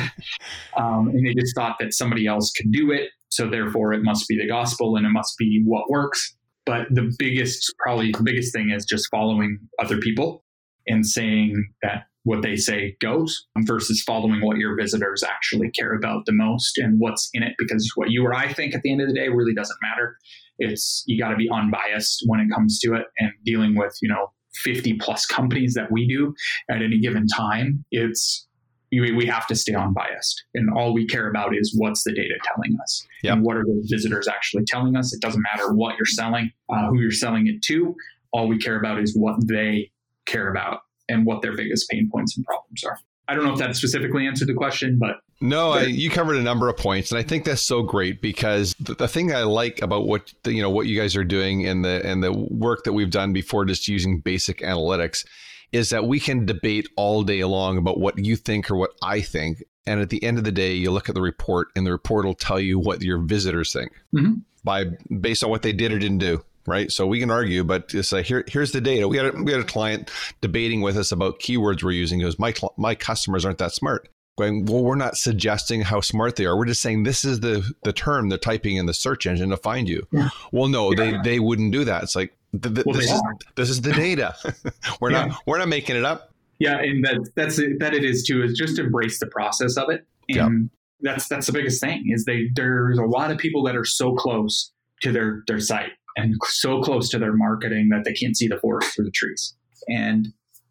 [0.78, 3.10] um, and they just thought that somebody else could do it.
[3.30, 6.36] So therefore, it must be the gospel and it must be what works.
[6.66, 10.44] But the biggest, probably the biggest thing is just following other people
[10.88, 16.26] and saying that what they say goes versus following what your visitors actually care about
[16.26, 19.02] the most and what's in it because what you or I think at the end
[19.02, 20.18] of the day really doesn't matter.
[20.60, 24.10] It's you got to be unbiased when it comes to it and dealing with, you
[24.10, 26.34] know, 50 plus companies that we do
[26.70, 27.84] at any given time.
[27.90, 28.48] It's
[28.92, 32.78] we have to stay unbiased and all we care about is what's the data telling
[32.82, 33.36] us yep.
[33.36, 36.88] and what are those visitors actually telling us it doesn't matter what you're selling uh,
[36.90, 37.96] who you're selling it to
[38.34, 39.90] all we care about is what they
[40.26, 43.60] care about and what their biggest pain points and problems are i don't know if
[43.60, 47.18] that specifically answered the question but no, I, you covered a number of points, and
[47.18, 50.62] I think that's so great because the, the thing I like about what the, you
[50.62, 53.66] know what you guys are doing and the and the work that we've done before,
[53.66, 55.26] just using basic analytics,
[55.72, 59.22] is that we can debate all day long about what you think or what I
[59.22, 59.64] think.
[59.88, 62.24] And at the end of the day, you look at the report and the report
[62.24, 64.34] will tell you what your visitors think mm-hmm.
[64.64, 64.86] by
[65.20, 66.44] based on what they did or didn't do.
[66.68, 66.92] Right.
[66.92, 69.08] So we can argue, but it's like, here, here's the data.
[69.08, 72.20] We had, a, we had a client debating with us about keywords we're using.
[72.20, 74.08] He goes, my, my customers aren't that smart.
[74.38, 76.56] Going, well, we're not suggesting how smart they are.
[76.58, 79.58] We're just saying this is the, the term they're typing in the search engine to
[79.58, 80.08] find you.
[80.12, 80.30] Yeah.
[80.52, 82.04] Well, no, they, they wouldn't do that.
[82.04, 83.36] It's like, th- th- Well, this, is, are.
[83.56, 84.36] this is the data.
[85.02, 85.26] we're Yeah.
[85.26, 86.34] not we're not making it up.
[86.60, 88.44] Yeah, and that that's it, that it is too.
[88.44, 90.70] Is just embrace the process of it, and
[91.02, 92.06] that's that's the biggest thing.
[92.14, 94.72] Is they there's a lot of people that are so close
[95.02, 98.58] to their their site and so close to their marketing that they can't see the
[98.60, 99.56] forest through the trees,
[99.88, 100.28] and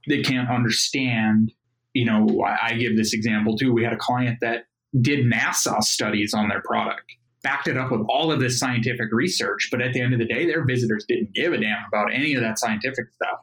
[0.09, 1.53] they can't understand.
[1.93, 3.73] You know, I, I give this example too.
[3.73, 4.67] We had a client that
[5.01, 7.03] did NASA studies on their product,
[7.43, 10.25] backed it up with all of this scientific research, but at the end of the
[10.27, 13.41] day, their visitors didn't give a damn about any of that scientific stuff.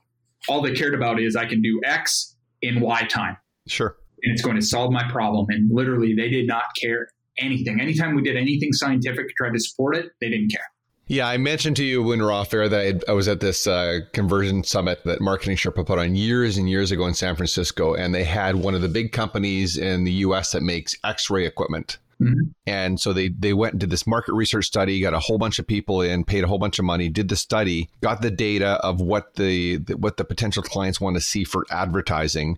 [0.47, 3.36] All they cared about is I can do X in Y time
[3.67, 3.97] Sure.
[4.23, 5.45] and it's going to solve my problem.
[5.49, 7.81] And literally, they did not care anything.
[7.81, 10.65] Anytime we did anything scientific, tried to support it, they didn't care.
[11.10, 13.28] Yeah, I mentioned to you when we were off air that I, had- I was
[13.28, 17.13] at this uh, conversion summit that Marketing Sherpa put on years and years ago in
[17.13, 20.52] San Francisco, and they had one of the big companies in the U.S.
[20.52, 21.98] that makes X-ray equipment.
[22.20, 22.50] Mhm.
[22.65, 25.60] And so they they went and did this market research study, got a whole bunch
[25.60, 28.80] of people in, paid a whole bunch of money, did the study, got the data
[28.84, 32.58] of what the, the what the potential clients want to see for advertising,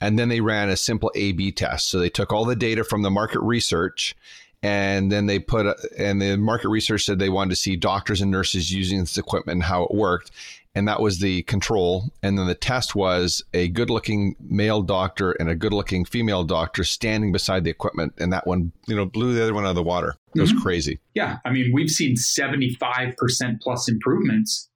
[0.00, 1.90] and then they ran a simple A/B test.
[1.90, 4.14] So they took all the data from the market research,
[4.62, 8.30] and then they put and the market research said they wanted to see doctors and
[8.30, 10.30] nurses using this equipment and how it worked.
[10.72, 12.12] And that was the control.
[12.22, 16.44] And then the test was a good looking male doctor and a good looking female
[16.44, 18.12] doctor standing beside the equipment.
[18.18, 20.14] And that one you know blew the other one out of the water.
[20.36, 20.60] It was Mhm.
[20.62, 20.98] crazy.
[21.14, 24.68] Yeah, I mean, we've seen 75% plus improvements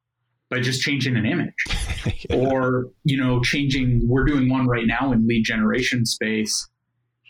[0.51, 1.55] by just changing an image.
[2.31, 4.07] Or, you know, changing.
[4.07, 6.69] We're doing one right now in lead generation space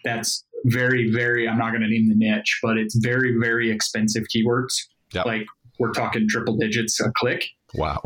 [0.05, 4.25] that's very, very, I'm not going to name the niche, but it's very, very expensive
[4.35, 4.75] keywords.
[5.13, 5.27] Yep.
[5.27, 5.47] Like
[5.79, 7.45] we're talking triple digits a click.
[7.75, 8.03] wow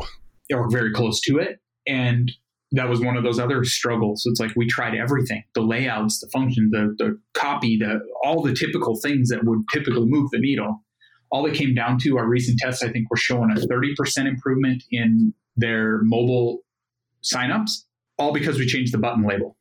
[0.53, 1.59] or very close to it.
[1.87, 2.33] And
[2.73, 4.23] that was one of those other struggles.
[4.27, 8.55] It's like we tried everything the layouts, the function, the, the copy, the all the
[8.55, 10.83] typical things that would typically move the needle.
[11.31, 14.83] All that came down to our recent tests, I think, were showing a 30% improvement
[14.91, 16.61] in their mobile
[17.23, 17.71] signups,
[18.19, 19.57] all because we changed the button label.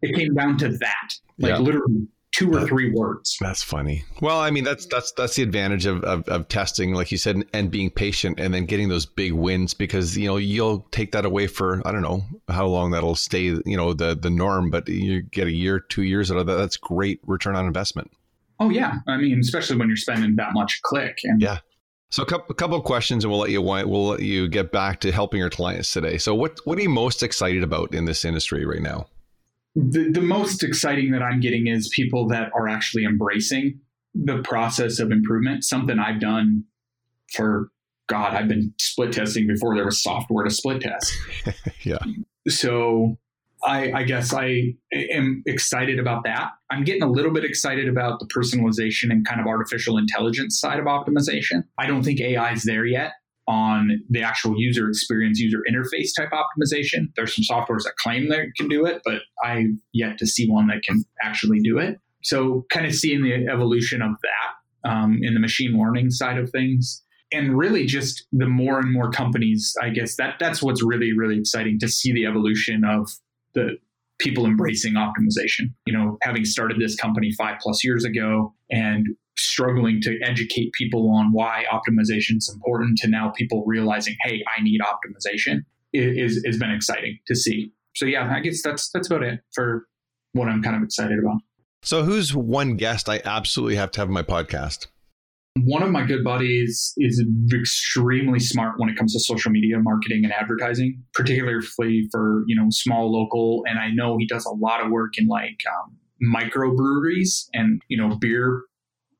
[0.00, 1.58] It came down to that, like Yeah.
[1.58, 3.36] literally two or three words.
[3.40, 7.12] that's funny well i mean that's that's that's the advantage of, of, of testing like
[7.12, 10.36] you said and, and being patient and then getting those big wins because you know
[10.36, 14.14] you'll take that away for i don't know how long that'll stay you know the
[14.14, 17.54] the norm but you get a year two years out of that that's great return
[17.54, 18.10] on investment
[18.62, 21.18] Oh yeah, I mean, especially when you're spending that much click.
[21.24, 21.58] And yeah.
[22.10, 24.70] So a couple, a couple of questions, and we'll let you we'll let you get
[24.70, 26.16] back to helping your clients today.
[26.16, 29.06] So what what are you most excited about in this industry right now?
[29.74, 33.80] The the most exciting that I'm getting is people that are actually embracing
[34.14, 35.64] the process of improvement.
[35.64, 36.64] Something I've done
[37.32, 37.70] for
[38.08, 41.12] God, I've been split testing before there was software to split test.
[41.82, 41.98] yeah.
[42.48, 43.16] So
[43.64, 46.50] I, I, guess I am excited about that.
[46.70, 50.80] I'm getting a little bit excited about the personalization and kind of artificial intelligence side
[50.80, 51.62] of optimization.
[51.78, 53.12] I don't think AI is there yet
[53.48, 57.06] on the actual user experience, user interface type optimization.
[57.16, 60.68] There's some softwares that claim they can do it, but I've yet to see one
[60.68, 61.98] that can actually do it.
[62.22, 66.50] So, kind of seeing the evolution of that um, in the machine learning side of
[66.50, 71.16] things and really just the more and more companies i guess that that's what's really
[71.16, 73.08] really exciting to see the evolution of
[73.54, 73.78] the
[74.22, 75.72] people embracing optimization.
[75.84, 79.06] You know, having started this company five plus years ago and
[79.36, 84.62] struggling to educate people on why optimization is important to now people realizing, hey, I
[84.62, 85.60] need optimization
[85.92, 87.72] is has been exciting to see.
[87.94, 89.86] So yeah, I guess that's that's about it for
[90.32, 91.40] what I'm kind of excited about.
[91.82, 94.86] So who's one guest I absolutely have to have in my podcast?
[95.64, 97.22] One of my good buddies is
[97.52, 102.68] extremely smart when it comes to social media marketing and advertising, particularly for you know
[102.70, 103.64] small local.
[103.66, 105.96] And I know he does a lot of work in like um,
[106.34, 108.62] microbreweries and you know beer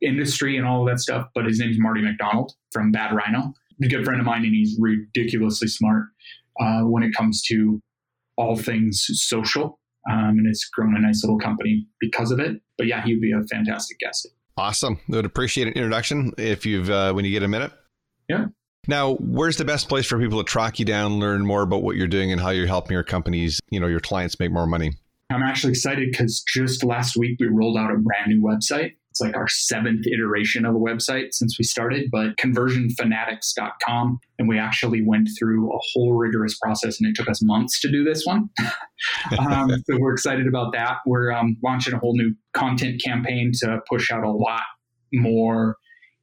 [0.02, 1.28] industry and all of that stuff.
[1.34, 3.52] But his name's Marty McDonald from Bad Rhino.
[3.78, 6.04] He's a good friend of mine, and he's ridiculously smart
[6.60, 7.80] uh, when it comes to
[8.36, 9.78] all things social.
[10.10, 12.60] Um, and it's grown a nice little company because of it.
[12.76, 14.28] But yeah, he would be a fantastic guest.
[14.56, 14.98] Awesome.
[15.10, 17.72] I would appreciate an introduction if you've uh, when you get a minute.
[18.28, 18.46] Yeah.
[18.88, 21.94] Now, where's the best place for people to track you down, learn more about what
[21.94, 24.90] you're doing and how you're helping your companies, you know, your clients make more money?
[25.30, 28.92] I'm actually excited because just last week we rolled out a brand new website.
[29.12, 34.18] It's like our seventh iteration of a website since we started, but conversionfanatics.com.
[34.38, 37.90] And we actually went through a whole rigorous process and it took us months to
[37.90, 38.48] do this one.
[39.38, 40.96] um, so we're excited about that.
[41.04, 44.62] We're um, launching a whole new content campaign to push out a lot
[45.12, 45.76] more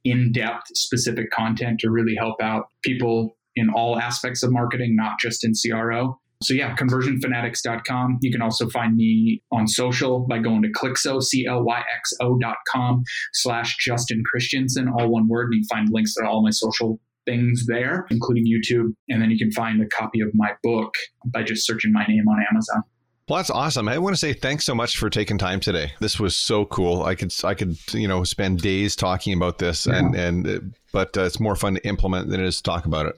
[0.04, 5.20] in depth, specific content to really help out people in all aspects of marketing, not
[5.20, 6.18] just in CRO.
[6.42, 8.18] So yeah, conversionfanatics.com.
[8.22, 13.02] You can also find me on social by going to Clyxo, C-L-Y-X-O dot com
[13.34, 15.46] slash Justin Christianson, all one word.
[15.46, 18.94] And you can find links to all my social things there, including YouTube.
[19.08, 20.94] And then you can find a copy of my book
[21.26, 22.82] by just searching my name on Amazon.
[23.28, 23.88] Well, that's awesome.
[23.88, 25.92] I want to say thanks so much for taking time today.
[26.00, 27.04] This was so cool.
[27.04, 29.98] I could I could you know spend days talking about this, yeah.
[29.98, 33.06] and and but uh, it's more fun to implement than it is to talk about
[33.06, 33.14] it.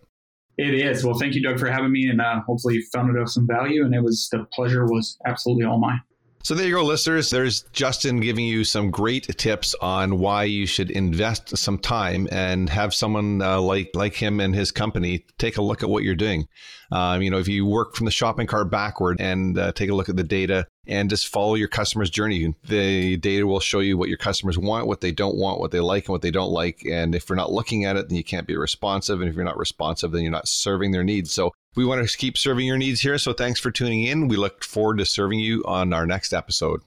[0.62, 1.04] It is.
[1.04, 3.48] Well, thank you, Doug, for having me, and uh, hopefully you found it of some
[3.48, 3.84] value.
[3.84, 6.00] And it was the pleasure was absolutely all mine.
[6.44, 7.30] So there you go, listeners.
[7.30, 12.68] There's Justin giving you some great tips on why you should invest some time and
[12.68, 16.14] have someone uh, like like him and his company take a look at what you're
[16.14, 16.46] doing.
[16.92, 19.94] Um, you know, if you work from the shopping cart backward and uh, take a
[19.94, 23.96] look at the data and just follow your customer's journey, the data will show you
[23.96, 26.50] what your customers want, what they don't want, what they like, and what they don't
[26.50, 26.84] like.
[26.84, 29.20] And if you're not looking at it, then you can't be responsive.
[29.20, 31.32] And if you're not responsive, then you're not serving their needs.
[31.32, 33.18] So we want to keep serving your needs here.
[33.18, 34.28] So thanks for tuning in.
[34.28, 36.82] We look forward to serving you on our next episode.